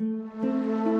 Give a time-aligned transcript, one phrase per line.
[0.00, 0.99] うん